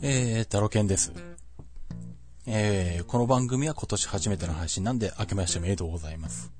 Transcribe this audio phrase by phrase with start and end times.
[0.00, 1.12] えー、タロケンです。
[2.46, 6.52] えー、この番組は今年初めての配信なんで、明けましておめでとうございます。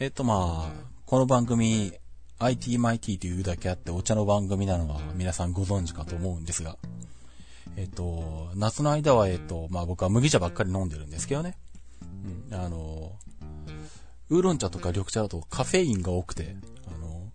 [0.00, 0.70] えっ、とまあ、
[1.04, 1.92] この番組、
[2.40, 6.76] ITMIT というだけあってお茶の番組なのは皆さんご存知かと思うんですが、
[7.76, 11.56] えっ、と、夏の間はえっ、と、まあ僕は麦茶ばっかり飲んでるんですけどね。
[12.50, 13.12] うん、あの、
[14.30, 16.56] ウーロン茶とか緑茶だとカフェインが多くて、
[16.88, 17.30] あの、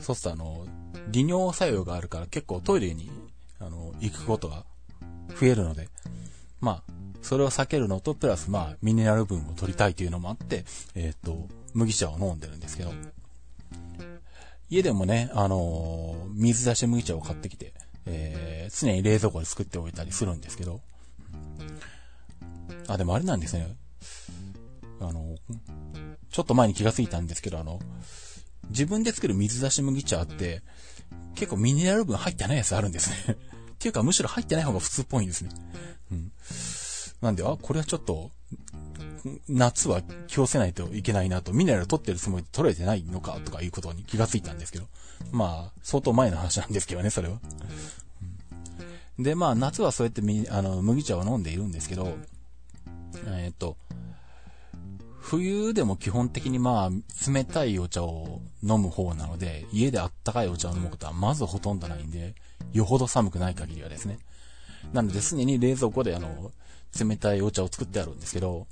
[0.00, 0.66] そうするとあの、
[1.10, 3.10] 利尿作用があるから結構トイレに、
[3.60, 4.64] あの、行くことが
[5.38, 5.88] 増えるので、
[6.60, 12.92] まあ、それを避けるのと、プラスまあ、ミネラル分を取りたいというのもあって、えっ、と、麦茶を飲んでるんですけど、
[14.70, 17.72] 家でもね、あのー水出し麦茶を買ってきて、
[18.06, 20.80] えー常に冷蔵庫で作っておいたりするんですけど、
[22.86, 23.76] あ、でもあれなんですね。
[25.00, 25.36] あの、
[26.30, 27.80] ちょっと前に気がついたんですけど、あの、
[28.70, 30.62] 自分で作る水出し麦茶って、
[31.38, 33.36] 結構ミネラル分入ってないやつあるんですね。
[33.72, 35.50] っていうか、むしろ入ってない方が普通っぽいんですね。
[36.10, 36.32] うん。
[37.20, 38.32] なんで、あ、これはちょっと、
[39.48, 44.86] 夏は気をつけないといけないなと、ミネラル取ってるつもりで取れてないのかとかいうことに気がついたんですけど。
[45.30, 47.38] まあ、相当前の話なんですけどね、それは。
[49.18, 52.16] で、まあ、夏はそうやってみ、あの、麦茶を飲んでいるんですけど、
[53.26, 53.76] えーっと、
[55.28, 62.34] 冬でも基本的にまあ、冷たいお茶を飲む方なので、家であったかいお茶を飲むことはまずほとんどないんで、
[62.72, 64.18] よほど寒くない限りはですね。
[64.94, 66.50] なので、常に冷蔵庫であの、
[66.98, 68.66] 冷たいお茶を作ってあるんですけど、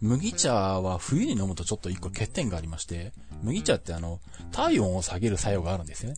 [0.00, 3.12] 麦茶は冬に飲むとちょっと一個欠点がありまして、
[3.42, 4.18] 麦茶ってあの、
[4.50, 6.16] 体温を下げる作用があるんですよね。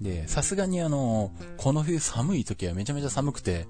[0.00, 3.66] で、さすがにあの、この冬寒い時はめちゃめちゃ寒くて、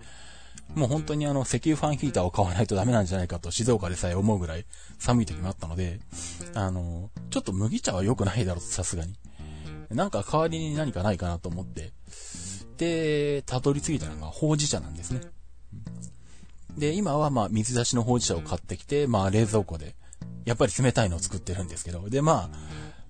[0.75, 4.67] もう本当にあの、石油ファンヒーターを買わないとダメなんじゃないかと静岡でさえ思うぐらい
[4.99, 6.01] 寒い時もあったので、
[6.55, 9.15] あの、ちょっと麦茶は良くないだろうと、さすがに。
[9.91, 11.93] なんか代わりに何かないかなと思って、
[12.79, 15.21] で、たどり着いたのがほうじ茶なんですね。
[16.77, 19.95] で、今はまあ水出しのほうじ茶を買ってきて、まあ冷蔵庫で、
[20.45, 22.59] やっぱり冷たいのを作ってるんですけど、でまあ、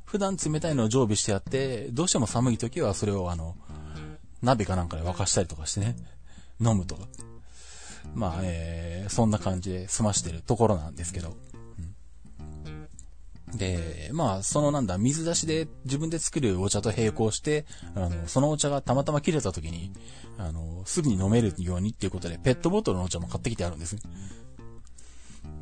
[0.04, 3.56] 普段冷たいのを常備してあって、どうしても寒い時はそれをあの、
[4.42, 5.96] 鍋かなんかで沸かしたりとかしてね、
[6.60, 7.08] 飲むとか。
[8.14, 11.28] まあ、えー、そんな感じで済ましてるところなんですけど。
[11.28, 11.54] うん
[13.56, 19.92] で、まあ、そのなんだ、水出しで自分で作るお茶と並行して、あの、そのお茶がたまたま切れた時に、
[20.38, 24.02] あの、すぐに飲めるようにっていうことで、ペットボトルのお茶も買ってきてあるんですね。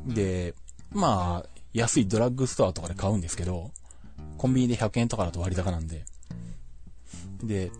[0.07, 0.55] で、
[0.91, 3.71] まあ、安いドラッグストアとかで買うんですけど、
[4.37, 6.05] コンビニで100円とかだと割高なんで。
[7.43, 7.71] で、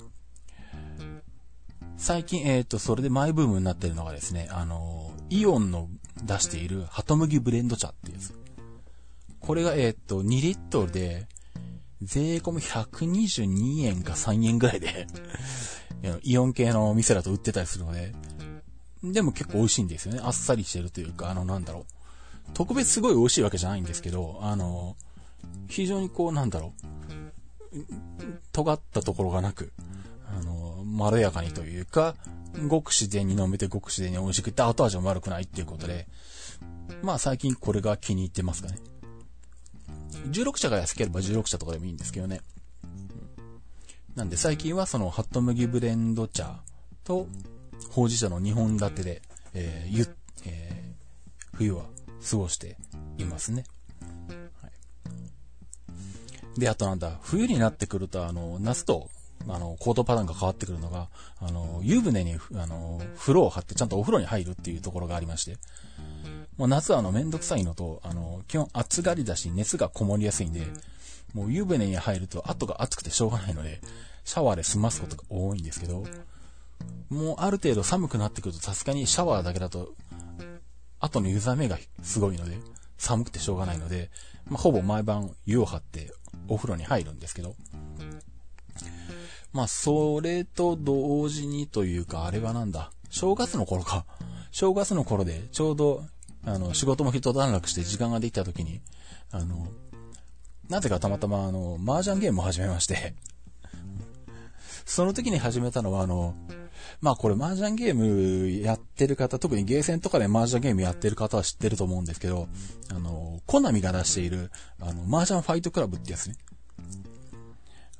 [2.03, 5.88] 最近、えっ、と、それでマイブームになってるのがですね、あの、イオンの
[6.22, 8.34] 出しているハトムギブレンド茶っていうやつ。
[9.40, 11.30] これが、えっ、と、2リットルで、
[12.02, 15.08] 税込み122円か3円ぐらいで、
[16.24, 18.13] イオン系の店だと売ってたりするので、
[19.02, 20.19] でも結構美味しいんですよね。
[20.22, 22.52] あっさりしてるというか、あの、なんだろう。
[22.53, 24.97] 特別すごい美味しいわけじゃないんですけど、あの、
[25.69, 26.74] 非常にこう、なんだろ
[27.74, 27.78] う。
[28.52, 29.72] 尖ったところがなく、
[30.28, 32.16] あの、まろやかにというか、
[32.68, 36.08] ごく自然に飲めてごく自然に美味しくて後味も悪くないっていうことで、
[37.02, 38.78] まあ最近これが気に入ってますかね。
[40.31, 42.42] 16社が安ければ16社とかでもいいんですけどね。
[44.16, 46.62] なんで最近はそのハット麦ブレンド茶
[47.04, 47.28] と
[47.90, 49.22] ほうじ茶の2本立てで、
[49.54, 50.08] えーゆ
[50.46, 50.84] えー
[51.54, 51.84] 冬は
[52.30, 52.78] 過ごして
[53.18, 53.64] いますね。
[54.62, 54.68] は
[56.58, 59.10] い、で、あとなんだ、冬になってくると、あの、夏と、
[59.48, 61.09] あの、行動パターンが変わってくるのが、
[61.40, 65.58] あの、湯船に、あの、風呂を張ってちゃんとお風呂に入るっていうところがありまして、
[66.58, 70.68] もう夏はあの、めんどくさいのと、あの、基本暑がりだし熱がこもりやすいんで、
[71.34, 73.81] もう湯船に入ると後が暑くてしょうがないので、
[74.24, 76.06] シャワーで済ますことが多いんですけど、
[77.10, 79.94] もうある程度寒くなってくるとさすがにシャワーだけだと、
[81.00, 82.58] 後の湯冷めがすごいので、
[82.98, 84.10] 寒くてしょうがないので、
[84.48, 86.14] まあ、ほぼ毎晩湯を張って
[86.48, 87.56] お風呂に入るんですけど、
[89.53, 94.05] まあ、それと同時にというか、あれはなんだ、正月の頃か。
[94.51, 96.03] 正月の頃で、ちょうど、
[96.45, 98.81] あの、仕事も一段落して時間ができた時に、
[99.31, 99.67] あの、
[100.69, 103.13] なぜかたまたま、あの、麻雀ゲームを始めまして、
[104.85, 106.35] その時に始めたのは、あの、
[107.00, 112.47] まあこれ麻雀ゲームやってる方、特にゲーセンとかで麻雀ゲームやってる方は知ってると思うんですけど、
[112.89, 116.35] あの、コナミが出している、あの、麻雀ファイトクラブってやつね。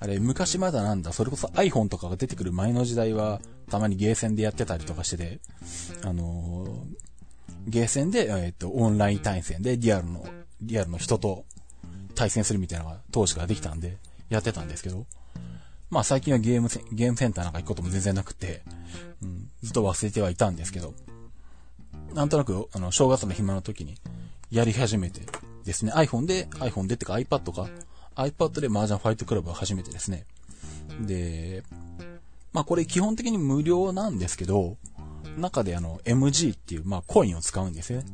[0.03, 3.39] あれ、昔まだなんだ、それこそ iPhone とかが出てくる前の時代は、
[3.69, 5.39] たまにゲーセンでやってたりとかしてて、
[6.03, 7.03] あのー
[7.65, 10.25] ゲーセンで、えっ、と、オンライン対戦でリアルの、
[10.61, 11.45] リアルの人と
[12.15, 13.97] 対戦するみたいなのが当時からできたんで、
[14.27, 15.05] やってたんですけど、
[15.89, 18.63] まあ最近はゲームセ、ゲームセンターなんか行くことも全然なくて、
[19.21, 20.94] うん、ずっと忘れてはいたんですけど、
[22.13, 23.95] なんとなく、あの、正月の暇の時に
[24.51, 25.21] やり始めて
[25.63, 27.69] ですね、iPhone で、iPhone でってか iPad か、
[28.15, 30.25] iPad で麻雀ファイトクラブを始めてですね。
[31.01, 31.63] で、
[32.51, 34.77] まあこれ基本的に無料なんですけど、
[35.38, 38.06] 中であの MG っていうまあコインを使うんですよね。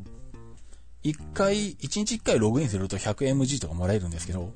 [1.02, 4.52] 一回、一日一回ログインすると 100MG とかもらえるんですけど、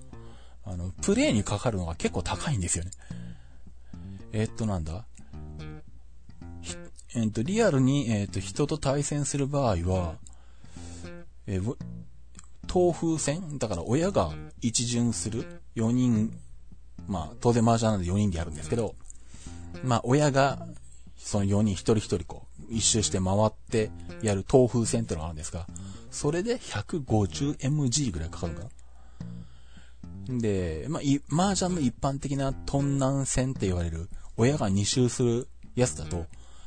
[0.66, 2.92] あの、プレイにかかるのが結構高いんですよね。
[4.34, 5.06] えー、っとなんだ？
[7.16, 10.16] えー、っと、リアルに、えー、っと、人と対戦する場合は、
[11.45, 11.78] えー、
[12.74, 14.31] 東風戦だから親が
[14.62, 16.36] 一巡する？4人、
[17.08, 18.96] まあ、当然麻雀なんで4人でやるんですけど、
[19.84, 20.66] まあ、親が、
[21.16, 23.92] その4人一人一人こう、一周して回って
[24.24, 25.68] やる東風戦ってのがあるんですが、
[26.10, 28.70] それで 150mg ぐらいかかるのか
[30.30, 30.40] な？
[30.40, 36.26] で、まあ、麻雀の一般的なトンナン戦って言われる、親が2周するやつだと、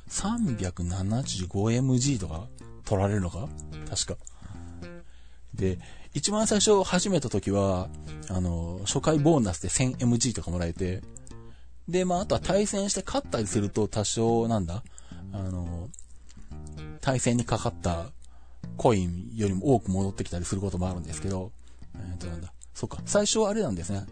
[0.08, 2.46] 375mg とか
[2.84, 3.48] 取られるのか？
[3.88, 4.16] 確か。
[5.56, 5.78] で、
[6.14, 7.88] 一番最初始めた時は、
[8.30, 11.02] あの、初回ボーナスで 1000mg とかもらえて、
[11.88, 14.82] で、まあ、あとは対戦して勝ったりすると多少なんだ、
[15.32, 15.88] あの、
[17.00, 18.06] 対戦にかかった
[18.76, 21.52] コインよりも多く戻ってきたりすることもあるんですけど、
[21.94, 24.04] えっ、となんだ、そっか、最初はあれなんですね。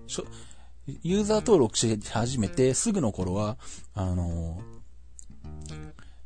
[1.03, 3.57] ユーザー登録し始めてすぐの頃は、
[3.95, 4.61] あの、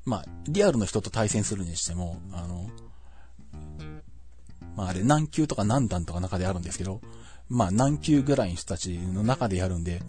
[0.04, 2.70] まあ、リアルの人と対戦するにしても、あの、
[4.78, 7.00] まああれ何級とか何段とか中であるんですけど、
[7.48, 10.00] まあ何級ぐらいの人たちの中でやるんで、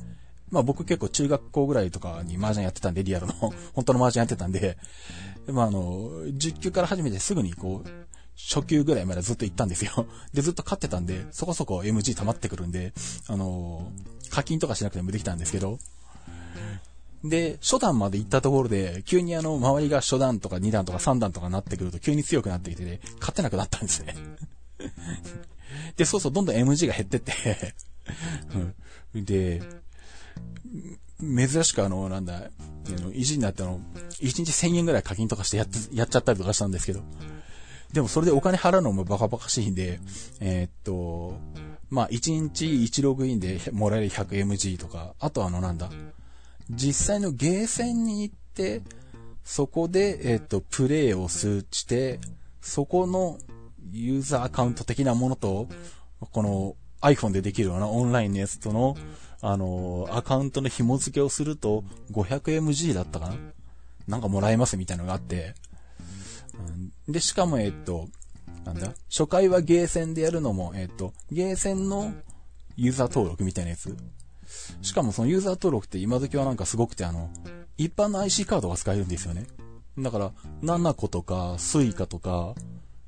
[0.51, 3.33] まあ僕結構中学校ぐらいとかに麻雀やってたんで、リアルの、
[3.73, 4.77] 本当の麻雀やってたんで、
[5.47, 7.89] まああの、10級から始めてすぐにこう、
[8.37, 10.05] 初級ぐらいまでずっと行ったんですよ。
[10.33, 12.93] で、ずっと勝ってたんで、そこそこ MG 溜まってくるんで、
[13.25, 13.91] あの
[14.29, 15.79] 課金とかしなくてもできたんですけど、
[17.23, 24.15] で、初段まで行ったところで、急にあの、周りが初段とか2段とか3段とかなってくると急に強くなってきて、ね、勝てなくなったんですね。
[25.95, 27.75] で、そうそう、どんどん MG が減ってって。
[29.13, 29.61] うん、で、
[31.21, 33.79] 珍しくあの、なんだ、あの意地になったの、
[34.21, 37.01] 1日1000円ぐらい課金とかしてやっ、やっちゃったりとかしたんですけど、
[37.93, 39.99] でもそれでお金払うのもバカバカしいんで、
[40.39, 41.39] えー、っと、
[41.89, 45.89] まあ、1日1ログインでもらえる 100MG とか、あとあのなんだ、
[46.69, 48.81] 実際のゲーセンに行って、
[49.43, 52.19] そこで、えっと、プレイを数値して、
[52.61, 53.39] そこの
[53.91, 55.67] ユーザーアカウント的なものと、
[56.19, 58.97] この iPhone でできるようなオンラインのやつとの、
[59.41, 63.35] あの、アカウントの紐付けをすると 500mg だったかな？
[64.07, 65.55] なんかもらえますみたいなのがあって、
[67.07, 68.07] で、しかも、えっと、
[68.65, 68.93] なんだ？
[69.09, 72.13] 初回はゲーセンでやるのも、えっと、ゲーセンの
[72.75, 73.95] ユーザー登録みたいなやつ。
[74.81, 77.29] しかもそのユーザー登録って今時はなんかすごくてあの、
[77.77, 79.45] 一般の IC カードが使えるんですよね。
[79.97, 80.31] だから、
[80.63, 82.55] nanaco とか、 Suica とか、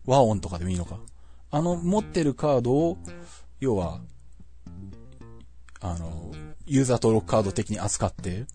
[0.05, 0.99] WAON とかでもいいのか。
[1.51, 2.97] あの、持ってるカードを、
[3.59, 3.99] 要は、
[5.79, 6.31] あの、
[6.65, 8.45] ユーザー登録カード的に扱って、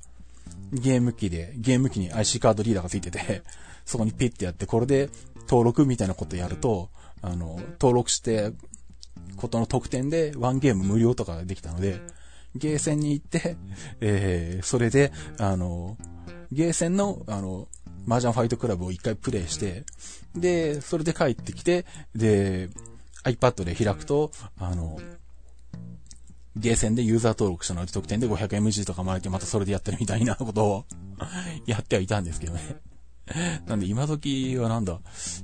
[0.72, 3.42] ゲーム機で、ゲーム機に IC カードリーダーがついてて、
[3.84, 5.10] そこにピッてやって、これで
[5.48, 6.90] 登録みたいなことやると、
[7.22, 8.52] あの、登録して
[9.36, 12.00] ことの特典でワンゲーム無料とかできたので、
[12.54, 13.56] ゲーセンに行って、
[14.00, 15.96] えー、それで、あの、
[16.50, 17.68] ゲーセンの、あの、
[18.06, 19.84] 麻雀ファイトクラブを一回プレイして、
[20.34, 21.84] で、それで帰ってきて、
[22.14, 22.68] で、
[23.24, 24.98] iPad で開くと、あの、
[26.56, 30.84] ゲーセンでユーザー登録したので特典で 500mg とかもらえてまたそれでやってるみたいなことを
[31.66, 32.80] やってはいたんですけどね。
[33.66, 35.00] なんで今時はなんだ、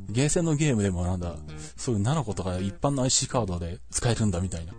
[0.09, 1.37] ゲーセンのゲームでもなんだ、
[1.77, 4.73] そういう7個とか一般の IC カードで使えるんだみたいな。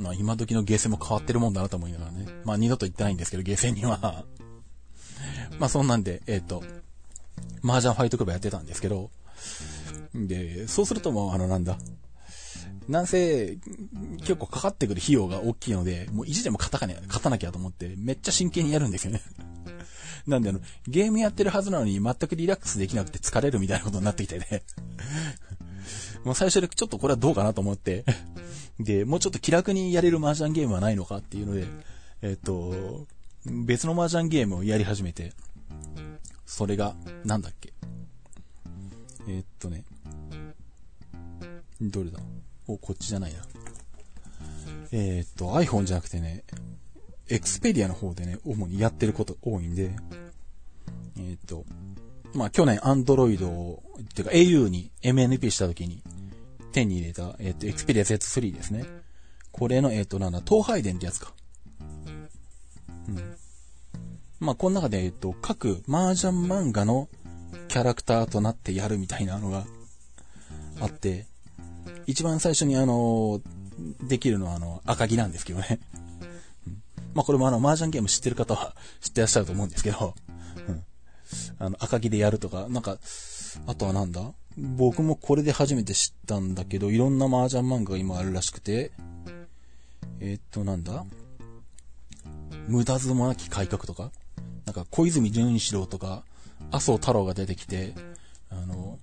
[0.00, 2.26] まあ今時のゲーセンも変わってるもんだなと思いながらね。
[2.44, 4.24] まあ二度と行ってないんですけど、ゲーセンには。
[5.58, 6.64] まあそんなんで、えっ、ー、と、
[7.62, 9.10] 麻雀ファイトクラブやってたんですけど、
[10.14, 11.78] で、そうするともうあのなんだ、
[12.88, 13.58] なんせ、
[14.18, 19.20] 結構かかってくる費用が大きいので、もう意地でも勝たかね、勝たなきゃと思って、めっちゃ真剣にやるんですよね。
[20.26, 24.62] なんであの、ゲームやってるはずなのに全くリラックスできなくて疲れるみたいなことになってきてね。
[26.24, 28.04] もう最初でちょっとこれはどうかなと思って。
[28.84, 31.66] で、もうちょっと気楽にやれる麻雀ゲームはないのかっていうので、
[32.22, 33.06] えっと、
[33.44, 35.32] 別の麻雀ゲームをやり始めて、
[36.46, 36.94] それが、
[37.24, 37.72] なんだっけ。
[39.28, 39.84] えっとね、
[41.80, 42.18] どれだ？
[42.66, 43.40] お、こっちじゃないな。
[44.92, 46.42] えっと、iPhone じゃなくてね、
[47.28, 49.94] Xperia の方でね、主にやってること多いんで、
[51.18, 51.64] えっと、
[52.34, 56.02] まあ去年 Android を、っていうか au に MNP した時に
[56.72, 58.84] 手に入れた、えっと、Xperia Z3 ですね。
[59.52, 61.32] これの、えっ、ー、と、なんだ、東海伝ってやつか。
[63.08, 63.36] うん。
[64.38, 67.08] まあ、この中で、えっ、ー、と、各麻雀漫画の
[67.68, 69.64] キャラクターとなってやるみたいなのが
[70.80, 71.26] あって、
[72.06, 73.40] 一番最初にあの、
[74.02, 75.80] できるのはあの、赤木なんですけどね。
[76.66, 76.82] うん、
[77.14, 80.14] まあ、これもあの、麻雀ゲーム知ってる方は 知ってらっしゃると思うんですけど、
[80.68, 80.84] うん。
[81.58, 82.98] あの、赤木でやるとか、なんか、
[83.66, 84.32] あとはなんだ？
[84.56, 88.90] 僕もこれで初めて知ったんだけど、いろんな麻雀漫画が今あるらしくて、
[90.20, 91.04] えー、っと、なんだ？
[92.68, 94.10] 無駄妻なき改革とか？
[94.66, 96.24] なんか小泉純一郎とか、
[96.70, 97.94] 麻生太郎が出てきて、
[98.50, 98.98] あの、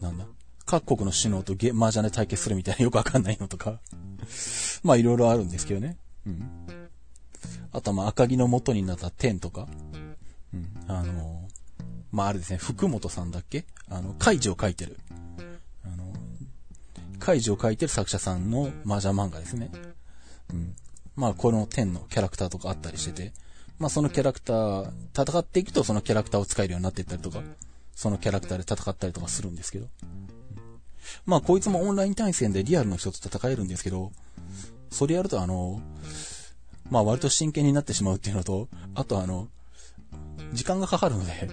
[0.00, 0.26] なんだ？
[0.64, 3.80] 各国の首脳とゲ麻雀で対決するみたいなよくわかんないのとか
[4.84, 5.96] まあいろいろあるんですけどね。
[6.26, 6.66] うん。
[7.72, 9.66] あとはまあ赤木の元になった天とか、
[10.54, 10.68] うん。
[10.86, 11.48] あの、
[12.12, 13.64] まああれですね、福本さんだっけ？
[13.88, 14.98] あの、怪事を書いてる。
[15.84, 16.12] あの、
[17.18, 19.70] 怪事を書いてる作者さんの麻雀漫画ですね。
[20.52, 20.74] うん。
[21.16, 23.32] まあこの天のキャラクターとかあったりしてて、
[23.78, 27.40] まあそのキャラクター、戦っていくとそのキャラクターを使えるようになっていったりとか、
[27.94, 29.86] そのキャラクターで戦ったりとかするんですけど。
[31.26, 34.12] まあこいつもオンライン対戦でリアルの人と戦えるんですけど、
[34.90, 35.80] それやるとあの、
[36.90, 39.48] まあ割と真剣になってしまうっていうのと、あとあの、
[40.52, 41.50] 時間がかかるので、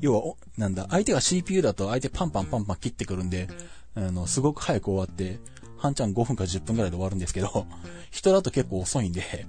[0.00, 3.48] 要は、なんだ、相手が CPU だと相手パンパンパンパン切ってくるんで、
[3.94, 5.40] あの、すごく早く終わって、
[5.78, 7.66] 半ちゃん5分か10分くらいで終わるんですけど、
[8.10, 9.46] 人だと結構遅いんで、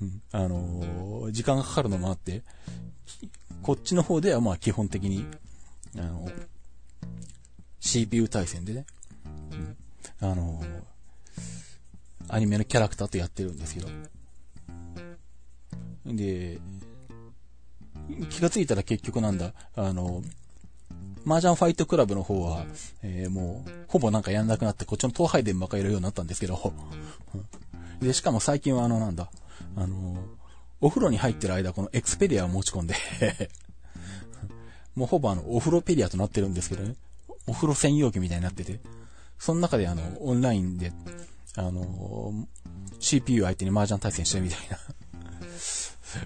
[0.00, 2.42] うん、あのー、時間がかかるのもあって、
[3.62, 5.26] こっちの方ではまあ基本的に、
[5.96, 6.30] あの、
[7.80, 8.86] CPU 対戦でね、
[9.52, 9.76] うん、
[10.20, 10.82] あのー、
[12.28, 13.88] アニメのキャラクターとやってるんですけど、
[16.06, 16.60] で、
[18.30, 20.22] 気がついたら結局なんだ、あの、
[21.26, 22.64] 麻雀ファイトクラブの方は、
[23.02, 26.72] えー、もう、ほぼなんかやんなくなって、こっちの東海伝ばっかやるようになったんですけど、
[28.00, 29.30] で、しかも最近はあの、なんだ、
[29.76, 30.24] あの、
[30.80, 32.94] お風呂に入ってる間、このエクスペリアを持ち込んで。
[34.96, 36.96] もうほぼあの、お風呂ペリアとなってるんですけどね、
[37.46, 38.80] お風呂専用機みたいになってて、
[39.38, 40.92] その中であの、オンラインで、
[41.56, 42.32] あの、
[42.98, 44.78] CPU 相手に麻雀対戦してるみたいな。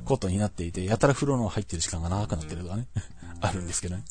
[0.05, 2.87] ことになっていて、やたら風呂の入ってる時間が長くなってるとかね。
[3.41, 4.05] あるんですけどね。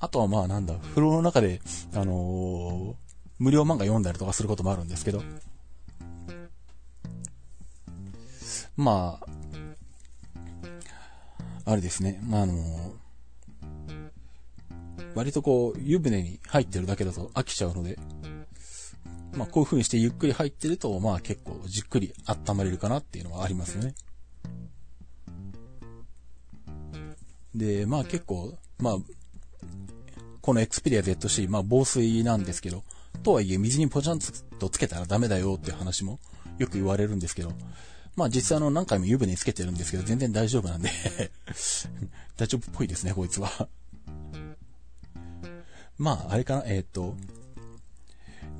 [0.00, 1.60] あとはまあなんだ、風呂の中で、
[1.94, 2.94] あのー、
[3.38, 5.22] 無料漫画読んだりとかすることもあるんですけど、
[8.76, 9.26] まあ、
[11.64, 12.92] あれですね、まああのー、
[15.14, 17.98] 割とこう、湯船に入ってるだけだと飽きちゃうので、
[19.34, 23.94] まあこういう風にしてゆっくり入ってると、まあ結構じっくり温まれるかなっていうのはありますよね。
[27.54, 28.96] で、まあ結構、まあ、
[30.40, 32.82] この Xperia ZC、まあ防水なんですけど、
[33.22, 34.18] とはいえ水にポチャン
[34.58, 36.18] とつけたらダメだよっていう話も
[36.58, 37.52] よく言われるんですけど、
[38.16, 40.90] まあ実際あの何回も湯船につけてるんですけど全然大丈夫なんで
[42.36, 43.68] 大丈夫っぽいですね、こいつは
[45.98, 47.16] まああれかな、えっ、と、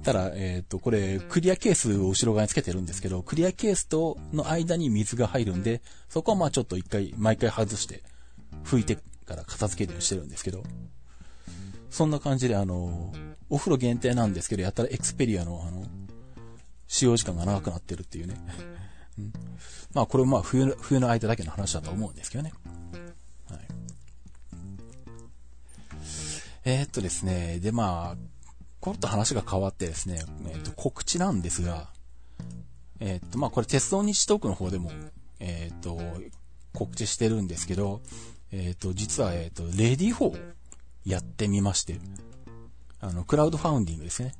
[0.03, 8.03] ただ、えっ、ー、と、これ、クリアケースを後ろ側につけてるんですけど、クリアケースとの間に水が入るんで、そこはまあちょっと一回、毎回外して、
[8.65, 10.65] 拭いてから片付けるようにしてるんですけど、
[11.91, 13.13] そんな感じで、あの、
[13.49, 15.85] お風呂限定なんですけど、やったらエクスペリアの、あの、
[16.89, 18.37] 使用時間が長くなってるっていうね。
[19.19, 19.33] うん、
[19.95, 22.53] まあ、これもまあ、冬の、冬の間だけの話だと思うんですけどね。
[23.51, 23.61] はい。
[26.65, 28.32] えー、っとですね、でまあ、
[28.83, 31.91] コロッと話が変わってですね、えっ、と、告知なんですが、
[32.99, 34.91] えっ、と、まあ、これ鉄道日トークの方でも、
[35.39, 36.01] えっ、と、
[36.75, 38.01] 告知してるんですけど、
[38.51, 40.41] えっ、と、実は、えっ、と、 READYFOR
[41.05, 42.01] やってみまして、
[42.99, 44.35] あの、クラウドファウンディングですね。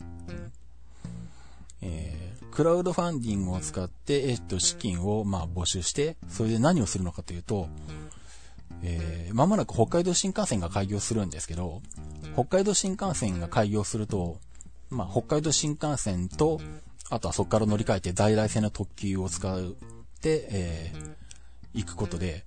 [1.81, 7.69] えー、クラウドファンディングを使って、えっ、と、資金を、まあ、募集して、それで何をするのかというと、
[8.85, 11.83] えー、まもなく北海道新幹線が開業するんですけど、
[12.35, 14.39] 北海道新幹線が開業すると、
[14.91, 16.61] まあ、北海道新幹線と、
[17.11, 19.77] あとはそこから乗り換えて在来線の特急を使う
[20.23, 21.15] で、えー、
[21.75, 22.45] 行くことで、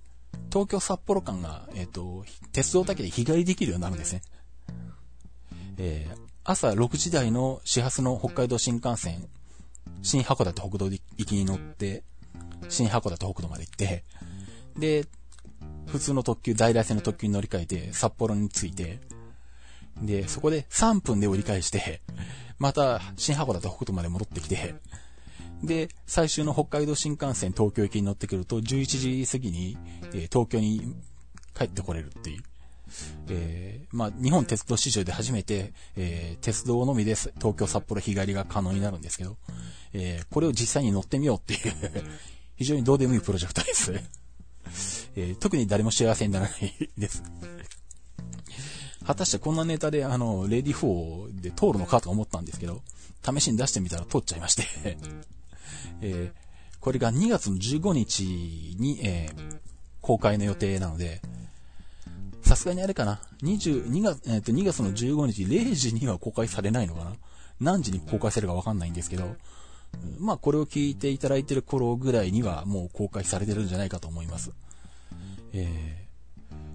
[0.50, 4.22] 東京札幌間が、えっ、ー、と、鉄道だけで日帰りできるようになるんですね。
[5.78, 9.28] えー、朝6時台の始発の北海道新幹線、
[10.02, 12.02] 新函館北道行きに乗って、
[12.68, 14.04] 新函館北道まで行って、
[14.78, 15.06] で、
[15.86, 19.00] 普通の特急、在来線の特急に乗り換えて、札幌に着いて、
[20.02, 22.02] で、そこで3分で折り返して、
[22.58, 24.74] また、新函館北斗まで戻ってきて、
[25.62, 29.78] で、最終の北海道新幹線東京行きに乗ってくると、11時過ぎに、
[30.12, 30.94] え、東京に
[31.56, 32.42] 帰ってこれるっていう。
[33.28, 39.36] えー、まあ、日本鉄道史上で初めて、えー、鉄道のみで東京札幌日帰りが可能になるんですけど、
[39.92, 41.74] えー、これを実際に乗ってみようっていう
[42.56, 43.92] 非常にどうでもいいプロジェクトです。
[45.16, 47.22] えー、特に誰も幸せにならないです。
[49.04, 52.82] 果たしてこんなネタで、あの、レディ4で通るのかと思ったんですけど、
[53.24, 54.64] 試しに出してみたら通っちゃいまして
[56.00, 59.58] えー、これが2月の15日に、えー、
[60.00, 61.20] 公開の予定なので、
[62.42, 67.12] さすがにあれかな、22月、えっ、ー、と、2月の15日0時には公開されないのかな
[67.60, 69.36] 何時に公開されるかわかんないんですけど、
[70.18, 74.52] まあこれを聞いていただいてる頃ぐらいにはもう公開されてるんじゃないかと思います。
[75.52, 76.08] え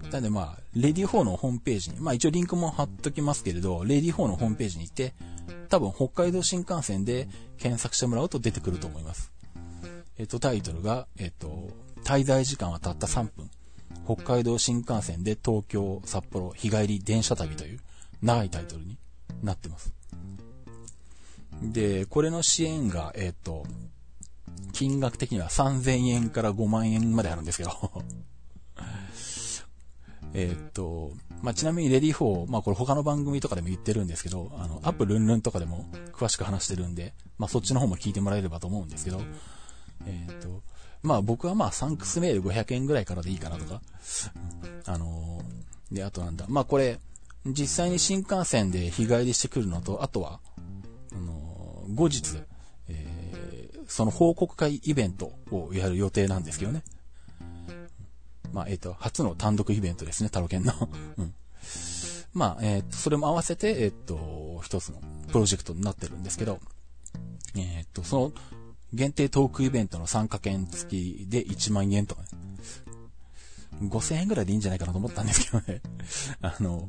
[0.02, 5.14] ー、なんでまあ、レディ4のホームページに、まあ一応リンクも貼っときますけれど、レディ4のホームページに行って、
[5.68, 9.32] 多分北海道新幹線で検索してもらうと出てくると思います。
[10.18, 11.70] えっ、と、タイトルが、えっ、と、
[12.04, 13.50] 滞在時間はたった3分。
[14.04, 17.80] 北海道新幹線で東京、札幌、日帰り電車旅という
[18.20, 18.98] 長いタイトルに
[19.42, 19.92] なってます。
[21.62, 23.64] で、これの支援が、えっ、と、
[24.72, 27.70] 金額的には3000円から5万円まであるんですけど
[30.34, 31.12] えっと、
[31.42, 39.20] まあ、ちなみにレディ4、まあ、これ他の番組とかでも言ってるんですけど、あの、アップルンルンとかでも詳しく話してるんで、まあ、そっちの方も聞いてもらえればと思うんですけど、
[40.06, 40.62] えっと、
[41.02, 43.82] まあ、僕はまあ、サンクスメール500円ぐらいからでいいかなとか、
[44.86, 46.98] あのー、で、あとなんだ、まあ、これ、
[47.44, 50.40] 実際に新幹線で日帰りしてくるのと、あとは、
[51.12, 52.38] あのー、後日、
[52.88, 56.84] えー、その報告会イベントをやる予定なんですけどね。
[58.52, 60.72] まあ、えっ、ー、と、初の単独イベントですね、タロケンの。
[61.16, 61.34] うん。
[62.34, 66.60] まあ、えっ、ー、と、それも合わせて、えっ、ー、と、一つのプロジェクトになってるんですけど、
[67.54, 68.32] えっ、と、その、
[68.92, 72.28] 限定トークイベントの参加券付きで1万円とかね。
[73.80, 75.80] 5000円ぐらいでいいんじゃないかなと思ったんですけどね。
[76.42, 76.88] あの、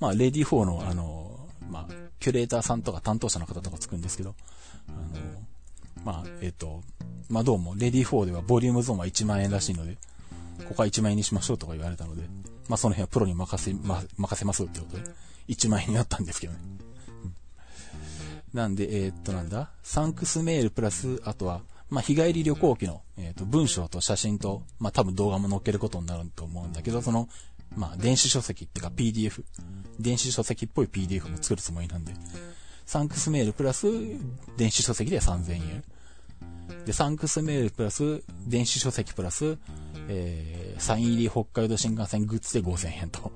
[0.00, 4.34] まあ、レディ4の、あの、まあ、キュレーターさんとか担当者の方とかつくんですけど、
[4.88, 6.82] あの、まあ、えっ、と、
[7.28, 9.96] まあ、どうも、レディ4ではボリュームゾーンは1万円らしいので、
[10.66, 12.22] ここは1万円にしましょうとか言われたので、
[12.68, 15.02] まあその辺はプロに任せ、ま、任せますってことで、
[15.48, 16.58] 1万円になったんですけどね。
[17.24, 27.28] うん、なんで、えー、っとなんだ、サンクスメールプラス、あとは、まあ日帰り旅行記の、えー、っと文章と写真と、まあ多分動画も載っけることになると思うんだけど、その、
[27.76, 29.44] まあ電子書籍っていうか PDF、
[29.98, 32.12] 電子書籍っぽい PDF も作るつもりなんで、
[32.86, 33.86] サンクスメールプラス
[34.56, 35.84] 電子書籍で3000円。
[36.86, 39.58] で、サンクスメールプラス電子書籍プラス
[40.08, 43.30] えー、サイン入り北海道新幹線グッズで5000円と。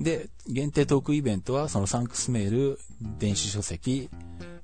[0.00, 2.78] で、限定トークイベントは、そのサンクスメール、
[3.18, 4.10] 電子書籍、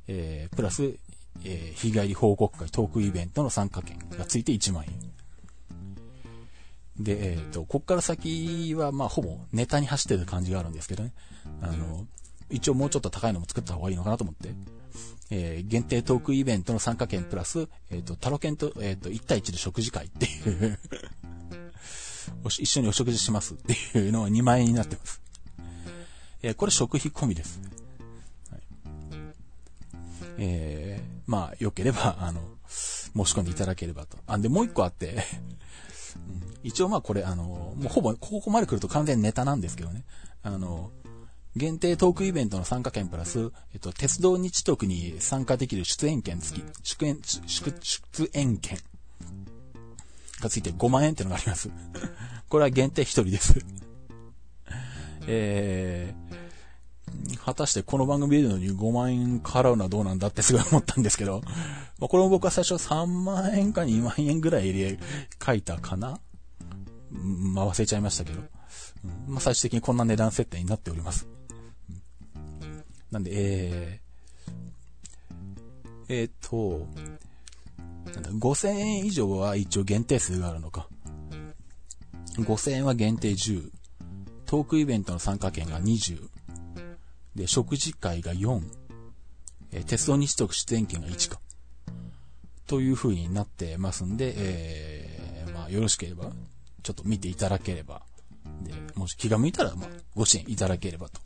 [0.08, 0.96] えー、プラス、
[1.44, 5.10] えー、日帰り報告会トークイベントの参加券がついて1万円。
[7.02, 11.12] で、えっ、ー、と、こっから先は、まあ、ほぼネタに走ってる感じがあるんですけどね。
[11.62, 12.06] あの、
[12.50, 14.50] 一応もうちょっと高いのも作った方がいいのかなと思って。
[15.30, 20.28] えー、限定トークイベントの参加券プラス、えっ、ー、と、タロケンと、えっ、ー、と、1対1で食事会ってい
[20.66, 20.78] う
[22.48, 25.20] 一緒にお食事しますっていうのは2万円になってます。
[26.42, 27.60] えこれ食費込みです。
[28.50, 28.62] はい、
[30.38, 34.18] えーまあ、良ければ、 あの、申し込んでいただければと。
[34.26, 35.24] あ、で、もう一個あって
[36.64, 40.04] 一応まあこれ、あの、もうほぼ、ここまで来ると完全にネタなんですけどね。
[40.42, 40.90] あの、
[41.56, 48.78] 限定トークイベントの参加券プラス、えっと、鉄道日特に参加できる出演券付き、出演、出演券
[50.40, 51.70] がついて5万円ってのがあります。
[52.48, 53.64] これは限定1人です。
[55.26, 61.42] えー、果たしてこの番組出るのに5万円払うのはどうなんだってすごい思ったんですけど、
[61.98, 64.98] まあ、これも僕は最初3万円か2万円ぐらいで
[65.44, 66.18] 書いたかな
[67.10, 68.40] まあ忘れちゃいましたけど、
[69.26, 71.28] まあ最終的にこんな値段設定になっております。
[73.10, 76.86] なんで、えー、えー、と、
[78.06, 80.88] 5000円以上は一応限定数があるのか。
[82.36, 83.70] 5000円は限定10。
[84.46, 86.28] トークイベントの参加券が20。
[87.34, 88.62] で、食事会が4。
[89.72, 91.40] えー、鉄道日特出演券が1か。
[92.66, 96.30] という風になってますんで、えー、まあ、よろしければ、
[96.84, 98.02] ちょっと見ていただければ。
[98.62, 101.20] で、もし気が向いたら、まあ、ご支援いただければと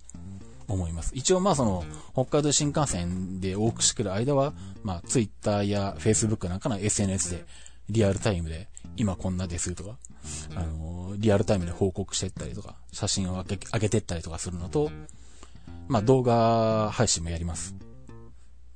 [0.69, 1.13] 思います。
[1.15, 7.45] 一応まあその、北海道新幹線で往復してくる間は、まあ Twitter や Facebook なんかの SNS で
[7.91, 9.99] リアルタイムで今こんなですとか、
[10.55, 14.91] あの、リアルタイムで報告してったりとか、写真を上げ上げてったりとかするのと、
[15.89, 17.75] まあ動画配信もやります。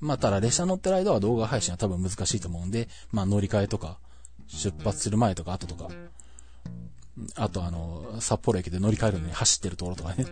[0.00, 3.98] まあただ列車乗ってる間は動画配信は多分難しいと思うんで、まあ乗り換えとか、
[4.46, 5.88] 出発する前とか後とか、
[7.34, 10.26] あとあの、札幌駅で乗り換えるのに走ってるところとかね。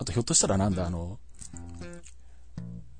[0.00, 1.18] あとひょっとしたらなんだ、あの、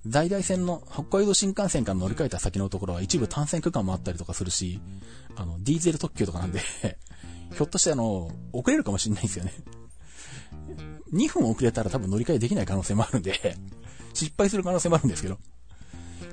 [0.07, 4.83] 大々線の北海道新幹線から乗り換えた先のところは一部単線区間もあったりとかするし、
[5.35, 6.61] あの、ディーゼル特急とかなんで
[7.57, 9.55] ひょっとしてあの、遅れるかもしれないんですよね
[11.15, 13.57] 2分遅れたら多分乗り換えできない可能性もあるんで
[14.13, 15.39] 失敗する可能性もあるんですけど。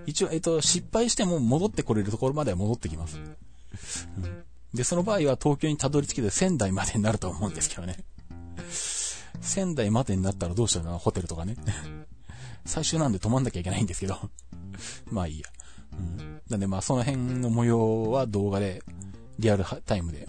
[0.05, 3.17] 一応、えっと、失敗しても戻ってこれるところまでは戻ってきます。
[3.17, 7.97] うん、で、その場合は東京にたどり着けて仙台までになると思うんですけどね。
[9.41, 11.55] 仙台までになったらどうしようかな、ホテルとかね。
[12.65, 14.17] 最終なんで泊まんなきゃいけないんですけど。
[15.09, 15.47] まあいいや。
[15.93, 16.41] うん。
[16.49, 18.83] なんでまあその辺の模様は動画で、
[19.39, 20.27] リアルタイムで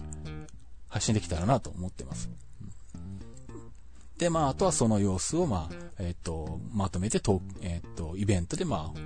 [0.87, 2.29] 発信できたらなと思ってます。
[4.19, 8.99] で、まあ、あとはその様子を、まあ、えっ、ー、と、まとめてと、えっ、ー、と、イベントで、まあ、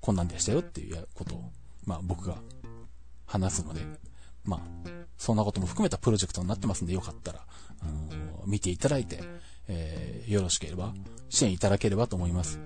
[0.00, 1.50] こんなんでしたよっていうことを、
[1.84, 2.36] まあ、僕が
[3.26, 3.82] 話すので、
[4.44, 4.60] まあ、
[5.16, 7.40] そんなことも含めたプロジェクトになってますんで、よかったら、
[7.80, 9.22] あの見ていただいて、
[9.68, 10.94] えー、よろしければ、
[11.28, 12.60] 支援いただければと思います。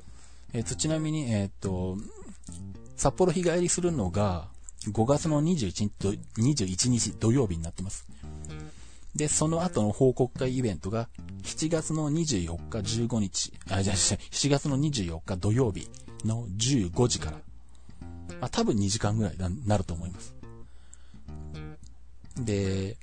[0.53, 1.97] えっ、と、ちなみに、えっ、と、
[2.97, 4.49] 札幌日帰りするのが、
[4.87, 8.07] 5月の21日、21日土曜日になってます。
[9.14, 11.09] で、その後の報告会イベントが、
[11.43, 15.88] 7月の24日15日、あ、じゃあ、7月の24日土曜日
[16.25, 17.38] の15時から、
[18.41, 19.37] まあ、多分2時間ぐらい
[19.67, 20.38] なると思います。
[22.44, 22.96] で、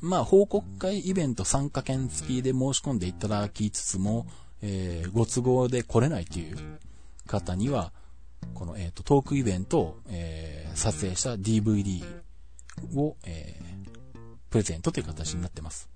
[0.00, 4.26] まあ、報告会イベント参加券付きで申し込んでいただきつつも、
[4.62, 6.56] えー、ご都合で来れないという
[7.26, 7.92] 方には、
[8.54, 12.02] この、えっ、ー、と、トークイベントを、えー、撮影した DVD
[12.96, 13.60] を、え、
[14.48, 15.88] プレゼントという形になってます。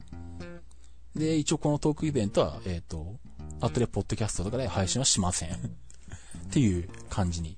[1.17, 3.19] で、一応このトークイベントは、えっ、ー、と、
[3.61, 5.57] 後でポッドキャストとかで配信はしませんっ
[6.51, 7.57] ていう感じに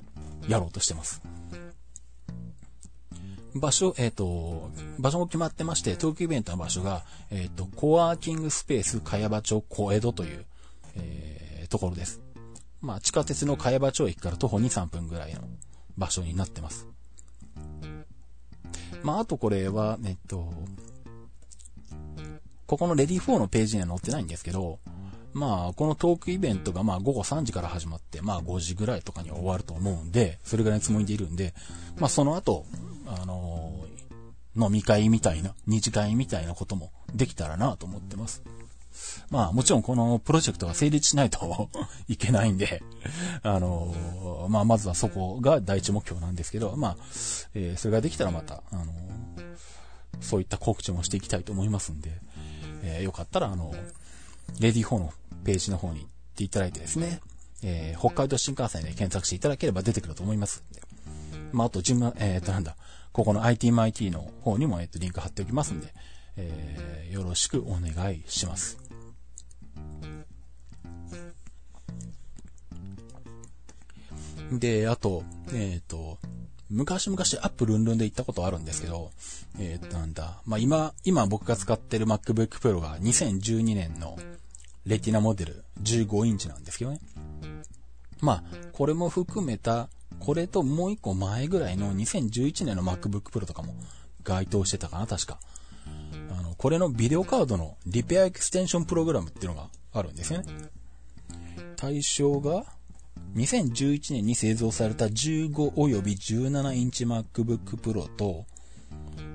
[0.49, 1.23] やろうとしてます。
[3.61, 10.45] 場所、えっ、ー、と、場所も決まってまして、トークイベントの場所が、えっ、ー、と、コワーキングスペース茅場町小江戸という、
[10.97, 12.21] えー、ところです。
[12.81, 15.41] まあ、地下鉄の茅場町駅から徒歩2、3分ぐらいの
[15.97, 16.87] 場所になってます。
[19.03, 20.53] まあ、あとこれは、えっと、
[22.67, 24.79] ここのレディ4のページには載ってないんですけど、
[25.37, 31.53] まあ、このトークイベントがまあ午後3時から始まって、まあ5時ぐらいとかに終わると思うんで、それぐらいのつもりでいるんで、
[31.99, 32.65] まあその後、
[33.07, 38.43] あのー、飲み会みたいな、二次会みたいなこともできたらなと思ってます。
[39.29, 41.69] まあもちろんこのプロジェクトが成立しないと
[42.09, 42.83] いけないんで、
[43.43, 46.97] あのー、まあまずはそこが第一目標なんですけど、まあ、
[47.53, 48.87] えー、それができたらまた、あの
[50.23, 52.11] そういった告知もしていきたいと思いますんで、
[52.83, 53.75] えー、よかったら、あの、
[54.61, 55.13] レディ4の
[55.45, 57.21] ページの方に行っていただいてですね、
[57.63, 60.63] えー、北海道新幹線で検索していただければ出てくると思います。
[61.53, 62.77] まあ、あと、順番、えっ、ー、と、なんだ、
[63.13, 65.95] ここの ITMIT の方にも、えっ、ー、と、リンク貼っておきますんで、
[66.37, 68.79] えー、よろしくお願いします。
[74.53, 76.19] で、あと、えっ、と、
[76.69, 79.13] 昔々アップルンルンで行ったことあるんですけど、
[79.59, 84.19] え、っとなんだ、まあ、今、今僕が使ってる MacBook Pro が2012年の
[84.87, 87.01] レティナモデル15インチなんですけどね。
[88.21, 89.89] まあ、これも含めた、
[90.21, 93.75] これともう一個前ぐらいの2011年の MacBook Pro とかも
[94.23, 95.39] 該当してたかな、確か。
[96.31, 100.47] あの、これのビデオカードのリペアエクステンションプログラムっていうのがあるんですよね。
[101.77, 102.65] 対象が、
[103.35, 108.47] 2011年に製造された15および17インチ MacBook Pro と、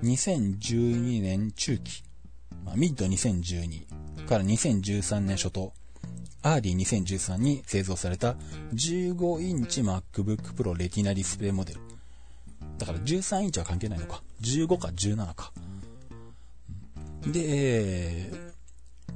[0.03, 2.03] 2012年中期、
[2.65, 5.73] まあ、 Mid 2012から2013年初頭、
[6.43, 8.35] Early 2013に製造された
[8.73, 11.81] 15インチ MacBook Pro Retina ディスプレイモデル。
[12.77, 14.23] だから13インチは関係ないのか。
[14.41, 15.51] 15か17か。
[17.27, 18.31] で、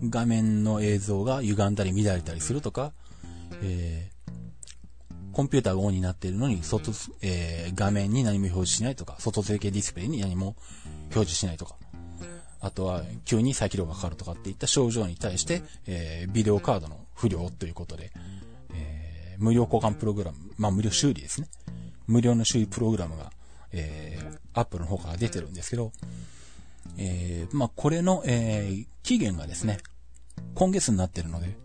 [0.03, 2.93] 画面の映像が歪んだり乱れたりするとか、
[3.63, 4.09] え
[5.35, 10.55] コンピューターがオンになっているのに、外、えー、画面に何も表示しないとか、外付けディスプレイに何も
[11.11, 11.75] 表示しないとか、
[12.65, 18.11] あとは急に再起動がかかるとかっていった症状に対して、えー、ビデオカードの不良ということで、
[18.73, 21.47] えー、無料交換プログラム、まあ無料修理ですね。
[22.07, 23.31] 無料の修理プログラムが、
[23.71, 25.91] えー、アップルの方から出てるんですけど、
[26.97, 29.77] えー、まあこれの、えー、期限がですね、
[30.55, 31.55] 今月になってるので、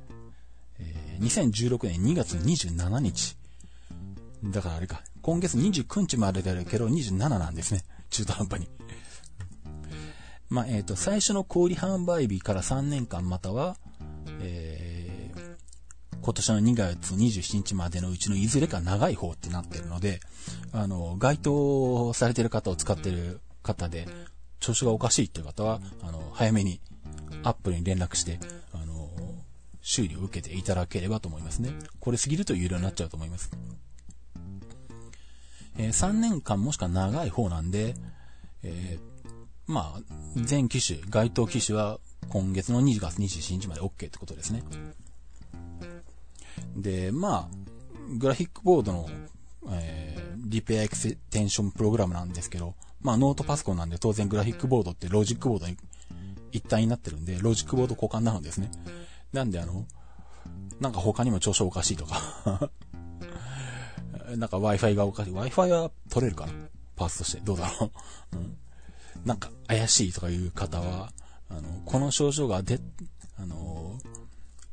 [0.81, 3.39] えー、2016年2月27日
[4.45, 7.85] だからあれか、今月29日までだけど27なんですね。
[8.11, 8.69] 中途半端に。
[10.51, 13.77] まあ、えっ、ー、と、最初の小売販売日から3年間または、
[14.41, 20.19] えー、今年の2月27日までのうちのいずれか長い方ってなってるので、
[20.73, 24.09] あの、該当されてる方を使ってる方で、
[24.59, 26.81] 調子がおかしいっていう方は、あの、早めに
[27.45, 28.41] アップルに連絡して、
[28.73, 29.09] あの、
[29.83, 31.71] 修理を受けていただければと思いますね。
[32.01, 33.53] これ過ぎると有料になっちゃうと思います。
[35.79, 37.95] えー、3年間もしくは長い方なんで、
[38.65, 39.10] えー、
[39.71, 40.01] まあ、
[40.37, 44.65] 全機種、該当機種は今月の2月27日まで OK ってことですね。
[46.77, 47.57] で、まあ、
[48.19, 49.09] グラフィックボードの、
[49.71, 55.77] えー、リペアエクステンションプログラムなんですけど、まあノートパソコンなんで当然グラフィックボードってロジックボードに
[56.53, 58.71] 一体になってるんで、ロジックボード交換なるんですね。
[59.33, 59.87] なんであの、
[60.81, 62.71] なんか他にも調子おかしいとか
[64.37, 65.33] なんか Wi-Fi がおかしい。
[65.33, 66.53] Wi-Fi は取れるかな？
[66.97, 67.41] パーツとして。
[67.41, 67.91] どうだろ
[68.33, 68.57] う、うん、
[69.25, 71.13] なんか怪しいとかいう方は、
[71.49, 72.81] あの、この症状が出、
[73.37, 73.99] あの、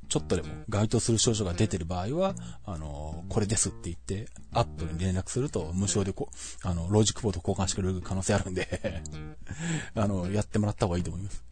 [0.10, 2.34] ちょっとでも該当する症状が出てる場合は、
[2.66, 9.04] あの、これですって言って、アップルに連絡すると無償でこう、あの、ロジックボード交換してくれる可能性あるんで
[9.96, 11.44] あの、やってもらった方がいいと思います。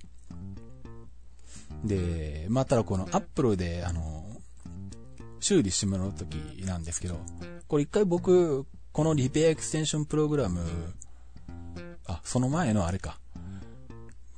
[1.84, 4.26] で、まあ、ただこのアップルで、あの、
[5.40, 7.20] 修理してもらうときなんですけど、
[7.68, 10.94] これ一回僕、このリペアエクステンションプログラム、
[12.36, 13.18] その前のあれか。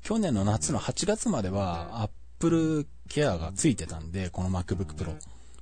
[0.03, 5.05] 去年の夏の8月までは、アップルケアがついてたんで、この MacBook Pro。
[5.05, 5.15] とり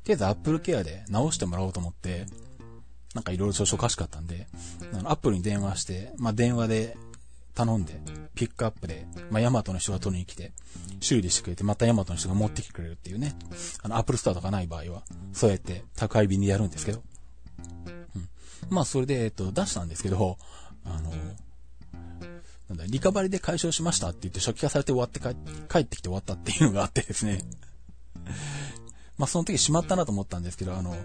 [0.09, 2.25] あえずアップルケアで直してもらおうと思って、
[3.13, 4.47] なんかいろいろ調子おかしかったんで、
[4.93, 6.97] あの、アップルに電話して、まあ、電話で
[7.53, 8.01] 頼んで、
[8.35, 10.51] ピックアップで、まあ、ヤマトの人が取りに来て、
[10.99, 13.33] 修理してくれて、またヤマトの人が持ってきてくれるっていうね。
[13.81, 17.01] あの、アップルストアとかない場合は、そうやって宅配便でやるんですけど。
[17.85, 18.27] うん。
[18.69, 20.37] まあ、それで、えっと、出したんですけど、
[20.83, 21.13] あの、
[22.69, 27.43] なんだ、リカバリで解消しましたって言って初期化されて終わって帰ってきて終わったっていうのがあってですね。
[29.17, 30.95] まあ、その時しまったなと思ったんですけど、あの、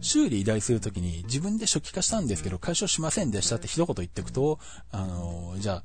[0.00, 4.58] 修理依頼するときに自分で初期化したんですけど解消しませんでしたって一言言っておくと、
[4.90, 5.84] あの、じゃあ、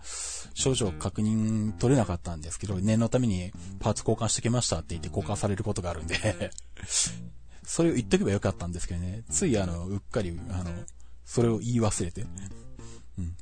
[0.53, 6.51] 症状確認取れなかったんですけど、念のためにパーツ交換してきましたって言って交換されることがあるんで
[7.63, 10.71] それを言っとけばよかったんですけどね、ついあの、うっかり、あの、
[11.25, 12.25] それを言い忘れて、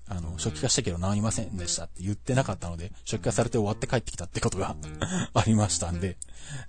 [0.07, 4.75] あの、初期化したけど治りませんでしたって言ってなかったので、初期化されて終わって帰ってきたってことが
[5.33, 6.17] ありましたんで、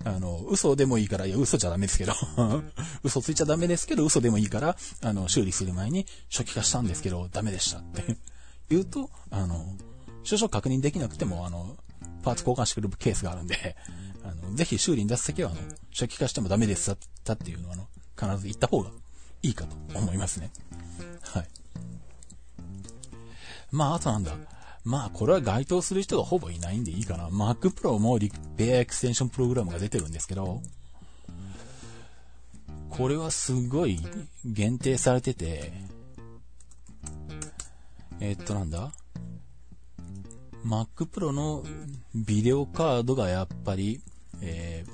[0.05, 2.15] あの、嘘でもいいから、いや、嘘じゃダメですけど
[3.03, 8.17] 嘘ついちゃダメですけど、嘘でもいいから、あの、修理する前に初期化したんですけど、ダメでしたって
[8.69, 9.77] 言うと、あの、
[10.25, 11.77] 少々確認できなくても、あの、
[12.23, 13.77] パーツ交換してくれるケースがあるんで、
[14.25, 15.61] あの、ぜひ修理に出すときは、あの、
[15.93, 18.91] 初期化してもダメですったっていうのは、あの、必ず言った方が
[19.43, 20.51] いいかと思いますね。
[21.23, 21.49] はい。
[23.71, 24.33] まあ、あとなんだ。
[24.85, 27.29] まあ、これは該当する人がほぼいないんでいいかな。
[27.29, 30.63] Mac Pro もリペアエクステンションプログラムが出てるんですけど、
[32.91, 34.01] これはすごい
[34.45, 35.73] 限定されてて、
[38.21, 38.93] え、っとなんだ。
[40.65, 41.65] Mac Pro の
[42.15, 44.01] ビデオカードがやっぱり、
[44.41, 44.91] えー、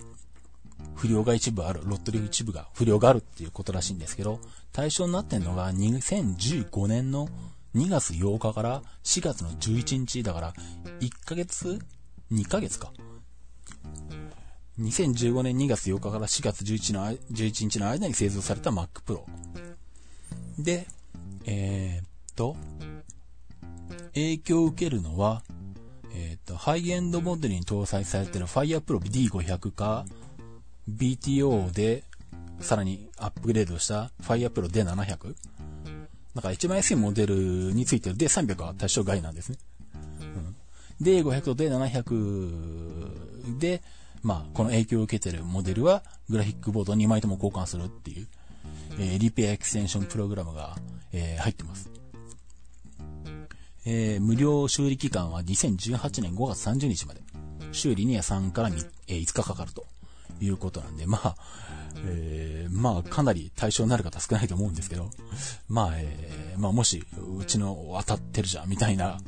[0.95, 4.41] 不良が一部ある、ロットリ一部が不良があるっていうことらしいんですけど、
[4.73, 7.29] 対象になってんのが2015年の
[7.75, 10.53] 2月8日から4月の11日だから、
[11.01, 11.81] 1ヶ月
[12.33, 12.93] ?2 ヶ月か。
[14.81, 19.23] 2015年2月8日から4月11の11日の間に製造された Mac Pro。
[20.59, 20.87] で、
[21.47, 22.07] えー、っ
[22.37, 22.57] と、
[24.15, 25.43] 影響を受けるのは、
[26.15, 30.05] えー、っと、ハイエンドモデルに搭載されている Fire Pro D500 か、
[30.89, 32.05] BTO で、
[32.61, 35.35] さらにアップグレードした Fire Pro D700。
[36.35, 39.59] だから一番安いモデルについてる D300 は対象外なんですね。
[40.21, 40.57] うん、
[41.01, 43.83] D500 と D700 で、
[44.23, 48.27] まあ、この影響を受けてるモデルは、グラフィックボード2枚とも交換するっていう、
[48.99, 50.77] えー、リペアエクステンションプログラムが、
[51.13, 51.91] えー、入ってます。
[53.87, 57.21] えー、無料修理期間は2018年5月30日まで。
[57.73, 59.85] 修理には3から3、えー、5日かかると
[60.41, 61.37] いうことなんで、まあ、
[62.07, 65.11] えー、まあ、かなり対象になる方少ないと思うんですけど、
[65.69, 67.05] まあ、えー、まあ、もし、
[67.39, 69.21] うちの当たってるじゃん、みたいな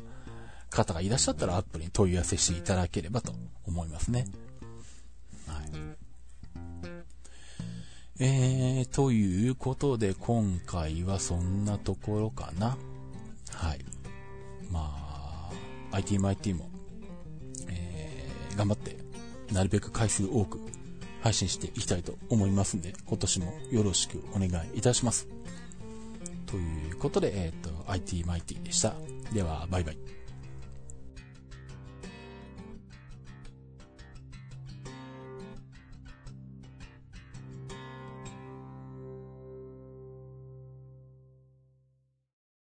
[0.69, 3.33] 方がいらっしゃったら、アップルに問い合わせしていただければと
[3.65, 4.27] 思いますね。
[5.47, 5.97] はい。
[8.19, 12.77] えー、ということで、今回はそんなところかな。
[13.51, 13.79] はい。
[14.71, 15.51] まあ、
[15.91, 16.69] ITMIT も、
[17.69, 18.97] えー、頑張って、
[19.53, 20.59] なるべく回数多く
[21.27, 25.27] 配信していきたいと思いますんで、今年もよろしくお願いいたします。
[26.45, 28.93] ということで、えっ、ー、と、IT マイティでした。
[29.33, 29.97] では、バイバイ。